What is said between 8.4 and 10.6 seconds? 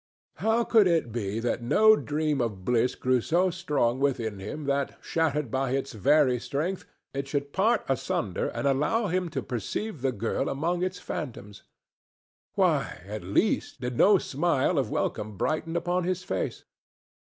and allow him to perceive the girl